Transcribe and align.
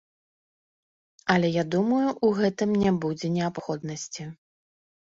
Але 1.35 1.51
я 1.57 1.63
думаю, 1.77 2.01
ў 2.01 2.29
гэтым 2.41 2.69
не 2.87 2.91
будзе 3.07 3.27
неабходнасці. 3.39 4.23